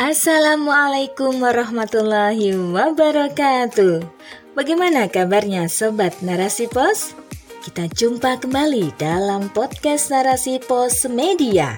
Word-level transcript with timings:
Assalamualaikum 0.00 1.44
warahmatullahi 1.44 2.56
wabarakatuh. 2.56 4.00
Bagaimana 4.56 5.12
kabarnya 5.12 5.68
sobat 5.68 6.24
Narasi 6.24 6.72
Pos? 6.72 7.12
Kita 7.60 7.84
jumpa 7.84 8.40
kembali 8.40 8.96
dalam 8.96 9.52
podcast 9.52 10.08
Narasi 10.08 10.56
Pos 10.64 11.04
Media. 11.04 11.76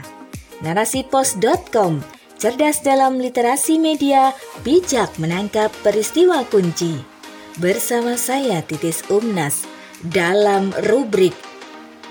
Narasipos.com 0.63 1.99
cerdas 2.39 2.87
dalam 2.87 3.19
literasi 3.19 3.83
media, 3.83 4.31
bijak 4.63 5.11
menangkap 5.19 5.75
peristiwa 5.83 6.47
kunci. 6.47 7.03
Bersama 7.59 8.15
saya 8.15 8.63
Titis 8.63 9.03
Umnas 9.11 9.67
dalam 9.99 10.71
rubrik 10.87 11.35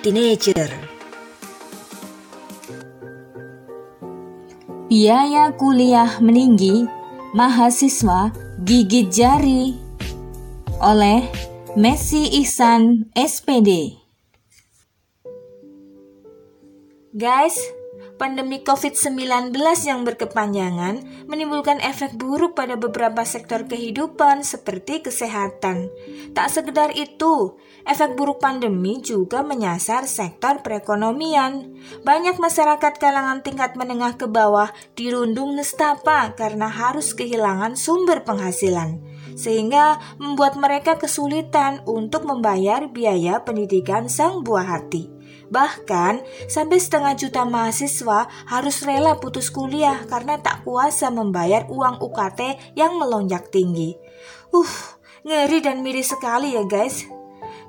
Teenager. 0.04 1.01
Biaya 4.92 5.56
kuliah 5.56 6.20
meninggi, 6.20 6.84
mahasiswa 7.32 8.28
gigit 8.60 9.08
jari 9.08 9.72
oleh 10.84 11.32
Messi 11.80 12.28
Ihsan 12.44 13.08
SPD. 13.16 13.96
Guys, 17.16 17.56
pandemi 18.22 18.62
COVID-19 18.62 19.50
yang 19.82 20.06
berkepanjangan 20.06 21.26
menimbulkan 21.26 21.82
efek 21.82 22.22
buruk 22.22 22.54
pada 22.54 22.78
beberapa 22.78 23.26
sektor 23.26 23.66
kehidupan 23.66 24.46
seperti 24.46 25.02
kesehatan. 25.02 25.90
Tak 26.38 26.54
sekedar 26.54 26.94
itu, 26.94 27.58
efek 27.82 28.14
buruk 28.14 28.38
pandemi 28.38 29.02
juga 29.02 29.42
menyasar 29.42 30.06
sektor 30.06 30.62
perekonomian. 30.62 31.74
Banyak 32.06 32.38
masyarakat 32.38 33.02
kalangan 33.02 33.42
tingkat 33.42 33.74
menengah 33.74 34.14
ke 34.22 34.30
bawah 34.30 34.70
dirundung 34.94 35.58
nestapa 35.58 36.38
karena 36.38 36.70
harus 36.70 37.18
kehilangan 37.18 37.74
sumber 37.74 38.22
penghasilan 38.22 39.02
sehingga 39.34 39.98
membuat 40.22 40.60
mereka 40.60 41.00
kesulitan 41.02 41.82
untuk 41.90 42.30
membayar 42.30 42.86
biaya 42.86 43.42
pendidikan 43.42 44.06
sang 44.12 44.46
buah 44.46 44.78
hati. 44.78 45.21
Bahkan, 45.52 46.48
sampai 46.48 46.80
setengah 46.80 47.14
juta 47.20 47.44
mahasiswa 47.44 48.32
harus 48.48 48.88
rela 48.88 49.20
putus 49.20 49.52
kuliah 49.52 50.00
karena 50.08 50.40
tak 50.40 50.64
kuasa 50.64 51.12
membayar 51.12 51.68
uang 51.68 52.00
UKT 52.00 52.74
yang 52.80 52.96
melonjak 52.96 53.52
tinggi. 53.52 54.00
Uh, 54.56 54.74
ngeri 55.28 55.60
dan 55.60 55.84
miris 55.84 56.16
sekali 56.16 56.56
ya 56.56 56.64
guys. 56.64 57.04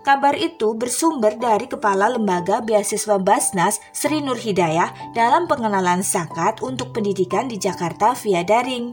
Kabar 0.02 0.34
itu 0.34 0.74
bersumber 0.74 1.39
dari 1.39 1.70
Kepala 1.70 2.11
Lembaga 2.11 2.58
Beasiswa 2.58 3.22
Basnas 3.22 3.78
Sri 3.94 4.19
Nur 4.19 4.34
Hidayah 4.34 5.14
dalam 5.14 5.46
pengenalan 5.46 6.02
zakat 6.02 6.58
untuk 6.58 6.91
pendidikan 6.91 7.46
di 7.46 7.55
Jakarta 7.55 8.11
via 8.19 8.42
daring. 8.42 8.91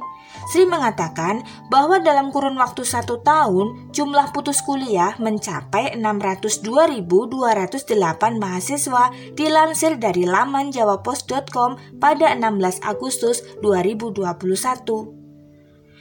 Sri 0.50 0.66
mengatakan 0.66 1.46
bahwa 1.70 2.02
dalam 2.02 2.34
kurun 2.34 2.58
waktu 2.58 2.82
satu 2.82 3.22
tahun, 3.22 3.94
jumlah 3.94 4.34
putus 4.34 4.66
kuliah 4.66 5.14
mencapai 5.22 5.94
602.208 5.94 8.42
mahasiswa 8.42 9.14
dilansir 9.38 10.02
dari 10.02 10.26
laman 10.26 10.74
jawapos.com 10.74 12.02
pada 12.02 12.34
16 12.34 12.82
Agustus 12.82 13.46
2021. 13.62 15.19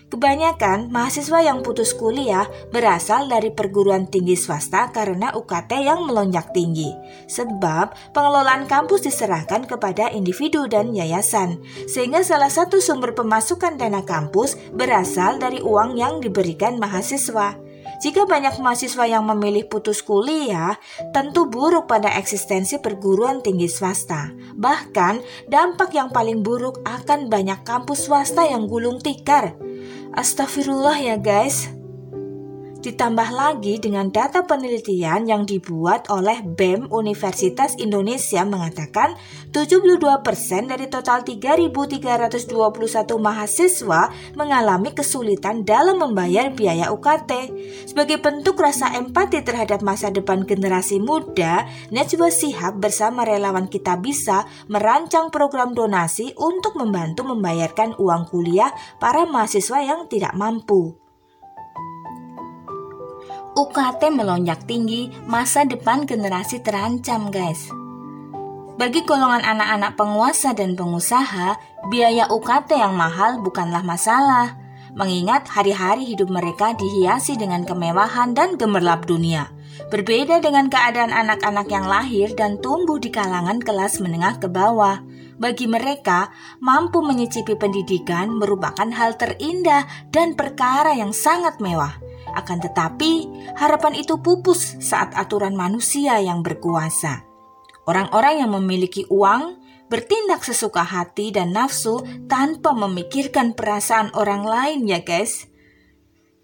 Kebanyakan 0.09 0.89
mahasiswa 0.89 1.45
yang 1.45 1.61
putus 1.61 1.93
kuliah 1.93 2.49
berasal 2.73 3.29
dari 3.29 3.53
perguruan 3.53 4.09
tinggi 4.09 4.41
swasta 4.41 4.89
karena 4.89 5.37
UKT 5.37 5.85
yang 5.85 6.09
melonjak 6.09 6.49
tinggi. 6.57 6.97
Sebab 7.29 8.17
pengelolaan 8.17 8.65
kampus 8.65 9.05
diserahkan 9.05 9.69
kepada 9.69 10.09
individu 10.09 10.65
dan 10.65 10.97
yayasan, 10.97 11.61
sehingga 11.85 12.25
salah 12.25 12.49
satu 12.49 12.81
sumber 12.81 13.13
pemasukan 13.13 13.77
dana 13.77 14.01
kampus 14.01 14.57
berasal 14.73 15.37
dari 15.37 15.61
uang 15.61 16.01
yang 16.01 16.25
diberikan 16.25 16.81
mahasiswa. 16.81 17.68
Jika 17.99 18.27
banyak 18.31 18.63
mahasiswa 18.63 19.05
yang 19.11 19.27
memilih 19.27 19.67
putus 19.67 20.03
kuliah, 20.07 20.79
tentu 21.11 21.51
buruk 21.51 21.91
pada 21.91 22.15
eksistensi 22.15 22.79
perguruan 22.79 23.43
tinggi 23.43 23.67
swasta. 23.67 24.31
Bahkan, 24.55 25.47
dampak 25.51 25.95
yang 25.95 26.15
paling 26.15 26.47
buruk 26.47 26.83
akan 26.87 27.27
banyak 27.27 27.67
kampus 27.67 28.07
swasta 28.07 28.47
yang 28.47 28.71
gulung 28.71 29.03
tikar 29.03 29.59
Astagfirullah 30.19 30.99
ya 30.99 31.17
guys. 31.21 31.78
Ditambah 32.79 33.35
lagi 33.35 33.83
dengan 33.83 34.07
data 34.15 34.47
penelitian 34.47 35.27
yang 35.27 35.43
dibuat 35.43 36.07
oleh 36.15 36.47
BEM 36.47 36.87
Universitas 36.95 37.75
Indonesia 37.75 38.47
mengatakan 38.47 39.19
72% 39.51 39.99
dari 40.71 40.87
total 40.87 41.27
3.321 41.27 42.47
mahasiswa 43.19 44.15
mengalami 44.39 44.95
kesulitan 44.95 45.67
dalam 45.67 45.99
membayar 45.99 46.55
biaya 46.55 46.95
UKT. 46.95 47.51
Sebagai 47.91 48.23
bentuk 48.23 48.55
rasa 48.63 48.95
empati 48.95 49.43
terhadap 49.43 49.83
masa 49.83 50.15
depan 50.15 50.47
generasi 50.47 51.03
muda, 51.03 51.67
Najwa 51.91 52.31
Sihab 52.31 52.79
bersama 52.79 53.27
relawan 53.27 53.67
Kita 53.67 53.99
Bisa 53.99 54.47
merancang 54.71 55.35
program 55.35 55.75
donasi 55.75 56.31
untuk 56.39 56.79
membantu 56.79 57.27
membayarkan 57.27 57.99
uang 57.99 58.31
kuliah 58.31 58.71
para 59.03 59.27
mahasiswa 59.27 59.83
yang 59.83 60.07
tidak 60.07 60.39
mampu. 60.39 61.08
UKT 63.59 64.15
melonjak 64.15 64.71
tinggi, 64.71 65.11
masa 65.27 65.67
depan 65.67 66.07
generasi 66.07 66.63
terancam, 66.63 67.35
guys. 67.35 67.67
Bagi 68.79 69.03
golongan 69.03 69.43
anak-anak 69.43 69.99
penguasa 69.99 70.55
dan 70.55 70.79
pengusaha, 70.79 71.59
biaya 71.91 72.31
UKT 72.31 72.79
yang 72.79 72.95
mahal 72.95 73.43
bukanlah 73.43 73.83
masalah, 73.83 74.55
mengingat 74.95 75.51
hari-hari 75.51 76.07
hidup 76.07 76.31
mereka 76.31 76.71
dihiasi 76.79 77.35
dengan 77.35 77.67
kemewahan 77.67 78.31
dan 78.31 78.55
gemerlap 78.55 79.11
dunia. 79.11 79.51
Berbeda 79.91 80.39
dengan 80.39 80.71
keadaan 80.71 81.11
anak-anak 81.11 81.67
yang 81.67 81.91
lahir 81.91 82.31
dan 82.39 82.63
tumbuh 82.63 83.03
di 83.03 83.11
kalangan 83.11 83.59
kelas 83.59 83.99
menengah 83.99 84.39
ke 84.39 84.47
bawah. 84.47 85.03
Bagi 85.35 85.67
mereka, 85.67 86.31
mampu 86.63 87.03
menyicipi 87.03 87.59
pendidikan 87.59 88.31
merupakan 88.31 88.87
hal 88.87 89.19
terindah 89.19 89.83
dan 90.15 90.39
perkara 90.39 90.95
yang 90.95 91.11
sangat 91.11 91.59
mewah. 91.59 91.99
Akan 92.39 92.63
tetapi, 92.63 93.27
harapan 93.59 93.99
itu 93.99 94.23
pupus 94.23 94.79
saat 94.79 95.11
aturan 95.19 95.59
manusia 95.59 96.23
yang 96.23 96.47
berkuasa. 96.47 97.27
Orang-orang 97.83 98.47
yang 98.47 98.55
memiliki 98.55 99.03
uang 99.11 99.59
bertindak 99.91 100.47
sesuka 100.47 100.87
hati 100.87 101.35
dan 101.35 101.51
nafsu 101.51 102.05
tanpa 102.31 102.77
memikirkan 102.77 103.59
perasaan 103.59 104.15
orang 104.15 104.47
lain 104.47 104.87
ya 104.87 105.03
guys. 105.03 105.51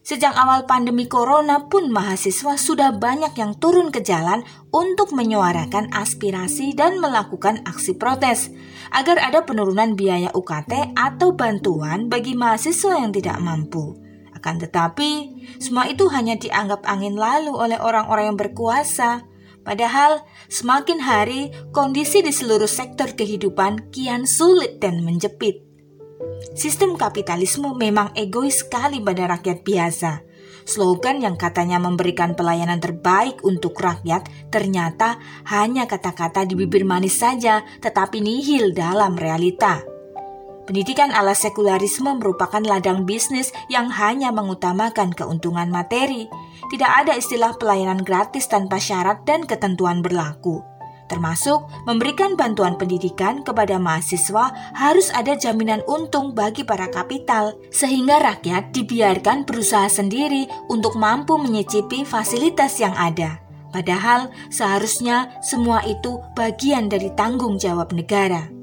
Sejak 0.05 0.37
awal 0.37 0.69
pandemi 0.69 1.09
corona 1.09 1.65
pun 1.65 1.89
mahasiswa 1.89 2.61
sudah 2.61 2.93
banyak 2.93 3.33
yang 3.41 3.57
turun 3.57 3.89
ke 3.89 4.05
jalan 4.05 4.45
untuk 4.69 5.17
menyuarakan 5.17 5.89
aspirasi 5.97 6.77
dan 6.77 7.01
melakukan 7.01 7.65
aksi 7.65 7.97
protes 7.97 8.53
agar 8.93 9.17
ada 9.17 9.49
penurunan 9.49 9.97
biaya 9.97 10.29
UKT 10.37 10.93
atau 10.93 11.33
bantuan 11.33 12.13
bagi 12.13 12.37
mahasiswa 12.37 13.01
yang 13.01 13.17
tidak 13.17 13.41
mampu. 13.41 14.04
Akan 14.45 14.61
tetapi, 14.61 15.41
semua 15.57 15.89
itu 15.89 16.05
hanya 16.13 16.37
dianggap 16.37 16.85
angin 16.85 17.17
lalu 17.17 17.57
oleh 17.57 17.81
orang-orang 17.81 18.29
yang 18.29 18.37
berkuasa. 18.37 19.25
Padahal, 19.65 20.21
semakin 20.53 21.01
hari 21.01 21.49
kondisi 21.73 22.21
di 22.21 22.29
seluruh 22.29 22.69
sektor 22.69 23.09
kehidupan 23.17 23.89
kian 23.89 24.29
sulit 24.29 24.85
dan 24.85 25.01
menjepit. 25.01 25.65
Sistem 26.53 27.01
kapitalisme 27.01 27.73
memang 27.73 28.13
egois 28.13 28.61
sekali 28.61 29.01
pada 29.01 29.33
rakyat 29.33 29.65
biasa. 29.65 30.13
Slogan 30.69 31.25
yang 31.25 31.41
katanya 31.41 31.81
memberikan 31.81 32.37
pelayanan 32.37 32.85
terbaik 32.85 33.41
untuk 33.49 33.73
rakyat 33.81 34.29
ternyata 34.53 35.25
hanya 35.49 35.89
kata-kata 35.89 36.45
di 36.45 36.53
bibir 36.53 36.85
manis 36.85 37.17
saja, 37.17 37.65
tetapi 37.81 38.21
nihil 38.21 38.77
dalam 38.77 39.17
realita. 39.17 39.94
Pendidikan 40.65 41.13
ala 41.13 41.37
sekularisme 41.37 42.17
merupakan 42.17 42.65
ladang 42.65 43.05
bisnis 43.05 43.53
yang 43.69 43.93
hanya 43.93 44.33
mengutamakan 44.33 45.13
keuntungan 45.13 45.69
materi. 45.69 46.25
Tidak 46.73 46.89
ada 46.89 47.13
istilah 47.13 47.61
pelayanan 47.61 48.01
gratis 48.01 48.49
tanpa 48.49 48.81
syarat 48.81 49.29
dan 49.29 49.45
ketentuan 49.45 50.01
berlaku. 50.01 50.65
Termasuk 51.05 51.69
memberikan 51.85 52.33
bantuan 52.33 52.81
pendidikan 52.81 53.45
kepada 53.45 53.77
mahasiswa 53.77 54.57
harus 54.73 55.13
ada 55.13 55.37
jaminan 55.37 55.85
untung 55.85 56.33
bagi 56.33 56.65
para 56.65 56.89
kapital, 56.89 57.61
sehingga 57.69 58.25
rakyat 58.25 58.73
dibiarkan 58.73 59.45
berusaha 59.45 59.85
sendiri 59.93 60.49
untuk 60.73 60.97
mampu 60.97 61.37
menyicipi 61.37 62.09
fasilitas 62.09 62.81
yang 62.81 62.97
ada. 62.97 63.37
Padahal 63.69 64.33
seharusnya 64.49 65.29
semua 65.45 65.85
itu 65.85 66.23
bagian 66.33 66.89
dari 66.89 67.13
tanggung 67.13 67.61
jawab 67.61 67.93
negara. 67.93 68.54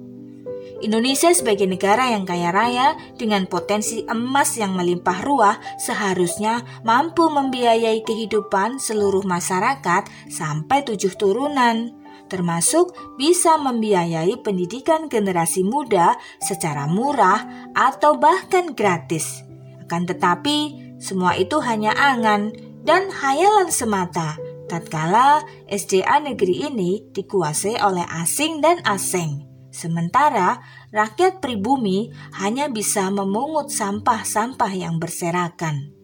Indonesia 0.82 1.30
sebagai 1.32 1.70
negara 1.70 2.10
yang 2.10 2.26
kaya 2.26 2.50
raya 2.50 2.98
dengan 3.16 3.46
potensi 3.46 4.02
emas 4.10 4.58
yang 4.58 4.74
melimpah 4.74 5.22
ruah 5.22 5.56
seharusnya 5.78 6.66
mampu 6.82 7.30
membiayai 7.30 8.02
kehidupan 8.02 8.82
seluruh 8.82 9.24
masyarakat 9.24 10.10
sampai 10.28 10.84
tujuh 10.84 11.14
turunan. 11.16 11.98
termasuk 12.32 12.96
bisa 13.20 13.60
membiayai 13.60 14.40
pendidikan 14.40 15.12
generasi 15.12 15.68
muda 15.68 16.16
secara 16.40 16.88
murah 16.88 17.44
atau 17.76 18.16
bahkan 18.16 18.72
gratis. 18.72 19.44
Akan 19.84 20.08
tetapi, 20.08 20.80
semua 20.96 21.36
itu 21.36 21.60
hanya 21.60 21.92
angan 21.92 22.56
dan 22.88 23.12
hayalan 23.12 23.68
semata 23.68 24.40
tatkala 24.72 25.44
SDA 25.68 26.24
negeri 26.24 26.72
ini 26.72 27.04
dikuasai 27.12 27.84
oleh 27.84 28.08
asing 28.24 28.64
dan 28.64 28.80
asing. 28.88 29.51
Sementara 29.72 30.60
rakyat 30.92 31.40
pribumi 31.40 32.12
hanya 32.36 32.68
bisa 32.68 33.08
memungut 33.08 33.72
sampah-sampah 33.72 34.72
yang 34.76 35.00
berserakan. 35.00 35.96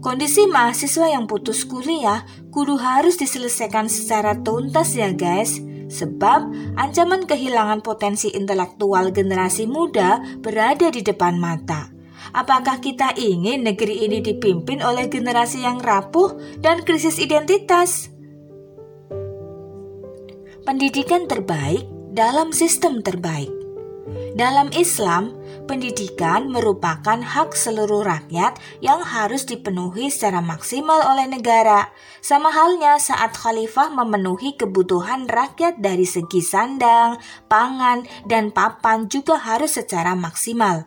Kondisi 0.00 0.48
mahasiswa 0.48 1.12
yang 1.12 1.28
putus 1.28 1.68
kuliah 1.68 2.24
kudu 2.52 2.80
harus 2.80 3.20
diselesaikan 3.20 3.88
secara 3.88 4.36
tuntas 4.40 4.96
ya 4.96 5.12
guys. 5.12 5.60
Sebab 5.90 6.54
ancaman 6.78 7.26
kehilangan 7.26 7.82
potensi 7.82 8.30
intelektual 8.30 9.10
generasi 9.10 9.66
muda 9.66 10.22
berada 10.38 10.88
di 10.88 11.02
depan 11.02 11.36
mata. 11.36 11.90
Apakah 12.30 12.78
kita 12.78 13.16
ingin 13.18 13.66
negeri 13.66 14.06
ini 14.06 14.22
dipimpin 14.22 14.84
oleh 14.86 15.10
generasi 15.10 15.66
yang 15.66 15.82
rapuh 15.82 16.36
dan 16.62 16.86
krisis 16.86 17.18
identitas? 17.18 18.08
Pendidikan 20.62 21.26
terbaik 21.26 21.99
dalam 22.10 22.50
sistem 22.50 23.00
terbaik. 23.06 23.50
Dalam 24.34 24.70
Islam, 24.74 25.34
pendidikan 25.70 26.50
merupakan 26.50 27.18
hak 27.18 27.54
seluruh 27.54 28.02
rakyat 28.02 28.58
yang 28.82 29.02
harus 29.02 29.46
dipenuhi 29.46 30.10
secara 30.10 30.42
maksimal 30.42 31.02
oleh 31.06 31.30
negara. 31.30 31.90
Sama 32.18 32.50
halnya 32.50 32.98
saat 32.98 33.34
khalifah 33.38 33.94
memenuhi 33.94 34.58
kebutuhan 34.58 35.30
rakyat 35.30 35.78
dari 35.78 36.06
segi 36.06 36.42
sandang, 36.42 37.18
pangan, 37.46 38.06
dan 38.26 38.50
papan 38.50 39.06
juga 39.06 39.38
harus 39.38 39.78
secara 39.78 40.18
maksimal. 40.18 40.86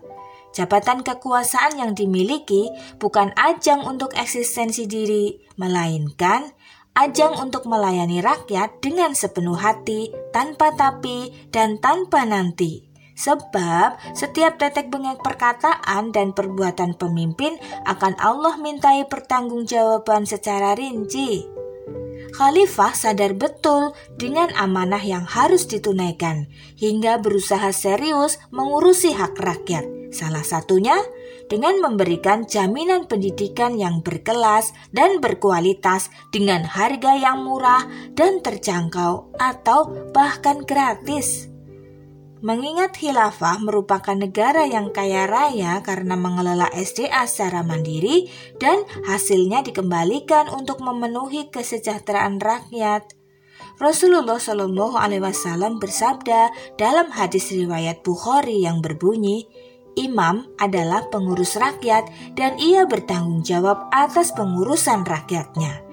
Jabatan 0.54 1.02
kekuasaan 1.02 1.80
yang 1.82 1.92
dimiliki 1.98 2.70
bukan 3.02 3.34
ajang 3.40 3.84
untuk 3.88 4.14
eksistensi 4.14 4.86
diri, 4.86 5.34
melainkan 5.58 6.54
ajang 6.94 7.38
untuk 7.42 7.66
melayani 7.66 8.22
rakyat 8.22 8.82
dengan 8.82 9.18
sepenuh 9.18 9.58
hati, 9.58 10.14
tanpa 10.34 10.74
tapi, 10.74 11.34
dan 11.50 11.82
tanpa 11.82 12.26
nanti. 12.26 12.86
Sebab 13.14 14.18
setiap 14.18 14.58
tetek 14.58 14.90
bengek 14.90 15.22
perkataan 15.22 16.10
dan 16.10 16.34
perbuatan 16.34 16.98
pemimpin 16.98 17.62
akan 17.86 18.18
Allah 18.18 18.58
mintai 18.58 19.06
pertanggungjawaban 19.06 20.26
secara 20.26 20.74
rinci. 20.74 21.46
Khalifah 22.34 22.98
sadar 22.98 23.38
betul 23.38 23.94
dengan 24.18 24.50
amanah 24.58 25.02
yang 25.06 25.30
harus 25.30 25.70
ditunaikan, 25.70 26.50
hingga 26.74 27.22
berusaha 27.22 27.70
serius 27.70 28.42
mengurusi 28.50 29.14
hak 29.14 29.38
rakyat 29.38 29.86
Salah 30.14 30.46
satunya 30.46 30.94
dengan 31.54 31.78
memberikan 31.78 32.50
jaminan 32.50 33.06
pendidikan 33.06 33.78
yang 33.78 34.02
berkelas 34.02 34.74
dan 34.90 35.22
berkualitas 35.22 36.10
dengan 36.34 36.66
harga 36.66 37.14
yang 37.14 37.46
murah 37.46 37.86
dan 38.18 38.42
terjangkau 38.42 39.30
atau 39.38 40.10
bahkan 40.10 40.66
gratis. 40.66 41.54
Mengingat 42.42 42.98
khilafah 42.98 43.62
merupakan 43.62 44.18
negara 44.18 44.66
yang 44.66 44.90
kaya 44.90 45.30
raya 45.30 45.80
karena 45.86 46.18
mengelola 46.18 46.74
SDA 46.74 47.24
secara 47.30 47.62
mandiri 47.62 48.34
dan 48.58 48.84
hasilnya 49.06 49.62
dikembalikan 49.62 50.50
untuk 50.50 50.82
memenuhi 50.82 51.54
kesejahteraan 51.54 52.42
rakyat. 52.42 53.14
Rasulullah 53.78 54.42
Shallallahu 54.42 55.00
Alaihi 55.00 55.24
Wasallam 55.24 55.80
bersabda 55.80 56.50
dalam 56.76 57.14
hadis 57.16 57.48
riwayat 57.54 58.04
Bukhari 58.04 58.60
yang 58.66 58.84
berbunyi, 58.84 59.48
Imam 59.96 60.50
adalah 60.58 61.08
pengurus 61.14 61.58
rakyat 61.58 62.10
dan 62.34 62.58
ia 62.58 62.86
bertanggung 62.90 63.46
jawab 63.46 63.90
atas 63.94 64.34
pengurusan 64.34 65.06
rakyatnya. 65.06 65.84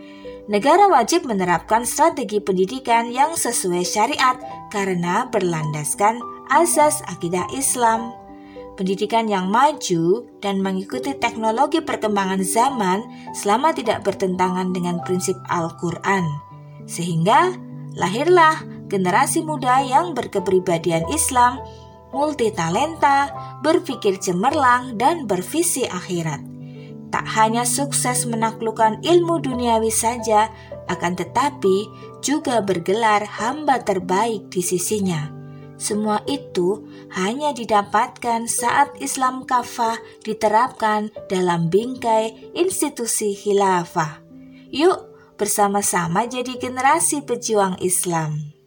Negara 0.50 0.90
wajib 0.90 1.30
menerapkan 1.30 1.86
strategi 1.86 2.42
pendidikan 2.42 3.06
yang 3.14 3.38
sesuai 3.38 3.86
syariat 3.86 4.34
karena 4.74 5.30
berlandaskan 5.30 6.18
asas 6.50 7.06
akidah 7.06 7.46
Islam. 7.54 8.10
Pendidikan 8.74 9.30
yang 9.30 9.46
maju 9.46 10.26
dan 10.42 10.58
mengikuti 10.58 11.14
teknologi 11.14 11.78
perkembangan 11.84 12.42
zaman 12.42 12.98
selama 13.36 13.70
tidak 13.76 14.02
bertentangan 14.02 14.74
dengan 14.74 14.98
prinsip 15.06 15.38
Al-Quran. 15.52 16.26
Sehingga 16.88 17.54
lahirlah 17.94 18.64
generasi 18.90 19.46
muda 19.46 19.86
yang 19.86 20.18
berkepribadian 20.18 21.06
Islam 21.14 21.62
multi 22.10 22.50
talenta, 22.54 23.30
berpikir 23.64 24.18
cemerlang, 24.18 24.98
dan 24.98 25.26
bervisi 25.26 25.86
akhirat. 25.86 26.42
Tak 27.10 27.26
hanya 27.34 27.66
sukses 27.66 28.22
menaklukkan 28.26 29.02
ilmu 29.02 29.42
duniawi 29.42 29.90
saja, 29.90 30.50
akan 30.86 31.18
tetapi 31.18 31.90
juga 32.22 32.62
bergelar 32.62 33.26
hamba 33.26 33.82
terbaik 33.82 34.46
di 34.50 34.62
sisinya. 34.62 35.40
Semua 35.80 36.20
itu 36.28 36.84
hanya 37.16 37.56
didapatkan 37.56 38.44
saat 38.44 38.94
Islam 39.00 39.48
kafah 39.48 39.96
diterapkan 40.22 41.08
dalam 41.32 41.72
bingkai 41.72 42.52
institusi 42.52 43.32
khilafah. 43.32 44.20
Yuk, 44.70 45.10
bersama-sama 45.40 46.28
jadi 46.28 46.60
generasi 46.60 47.24
pejuang 47.24 47.80
Islam. 47.80 48.59